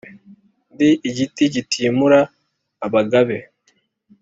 [0.73, 2.19] Ndi igiti kitimura
[2.85, 3.37] abagabe